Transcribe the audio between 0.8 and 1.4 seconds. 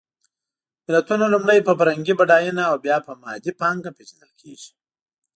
ملتونه